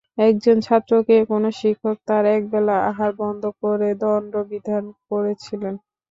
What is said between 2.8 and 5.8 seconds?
আহার বন্ধ করে দণ্ডবিধান করেছিলেন।